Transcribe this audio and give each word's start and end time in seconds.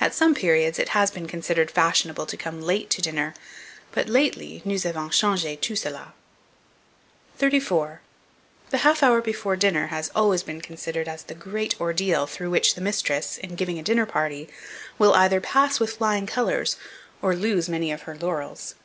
At 0.00 0.14
some 0.14 0.36
periods 0.36 0.78
it 0.78 0.90
has 0.90 1.10
been 1.10 1.26
considered 1.26 1.68
fashionable 1.68 2.26
to 2.26 2.36
come 2.36 2.62
late 2.62 2.90
to 2.90 3.02
dinner, 3.02 3.34
but 3.90 4.08
lately 4.08 4.62
nous 4.64 4.86
avons 4.86 5.10
changé 5.10 5.60
tout 5.60 5.76
cela. 5.76 6.14
34. 7.38 8.00
THE 8.70 8.78
HALF 8.78 9.00
HOUR 9.02 9.20
BEFORE 9.20 9.56
DINNER 9.56 9.88
has 9.88 10.12
always 10.14 10.44
been 10.44 10.60
considered 10.60 11.08
as 11.08 11.24
the 11.24 11.34
great 11.34 11.80
ordeal 11.80 12.28
through 12.28 12.50
which 12.50 12.76
the 12.76 12.80
mistress, 12.80 13.36
in 13.36 13.56
giving 13.56 13.80
a 13.80 13.82
dinner 13.82 14.06
party, 14.06 14.48
will 14.96 15.12
either 15.14 15.40
pass 15.40 15.80
with 15.80 15.96
flying 15.96 16.28
colours, 16.28 16.76
or, 17.20 17.34
lose 17.34 17.68
many 17.68 17.90
of 17.90 18.02
her 18.02 18.16
laurels. 18.16 18.76